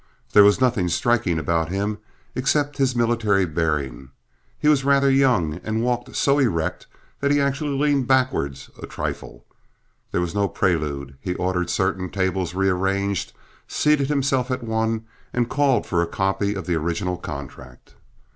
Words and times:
There 0.33 0.43
was 0.43 0.59
nothing 0.59 0.89
striking 0.89 1.37
about 1.37 1.69
him, 1.69 1.99
except 2.33 2.77
his 2.79 2.95
military 2.95 3.45
bearing; 3.45 4.09
he 4.57 4.67
was 4.67 4.83
rather 4.83 5.11
young 5.11 5.61
and 5.63 5.83
walked 5.83 6.15
so 6.15 6.39
erect 6.39 6.87
that 7.19 7.29
he 7.29 7.39
actually 7.39 7.77
leaned 7.77 8.07
backward 8.07 8.59
a 8.81 8.87
trifle. 8.87 9.45
There 10.11 10.19
was 10.19 10.33
no 10.33 10.47
prelude; 10.47 11.17
he 11.21 11.35
ordered 11.35 11.69
certain 11.69 12.09
tables 12.09 12.55
rearranged, 12.55 13.31
seated 13.67 14.07
himself 14.09 14.49
at 14.49 14.63
one, 14.63 15.05
and 15.33 15.47
called 15.51 15.85
for 15.85 16.01
a 16.01 16.07
copy 16.07 16.55
of 16.55 16.65
the 16.65 16.73
original 16.77 17.17
contract. 17.17 17.93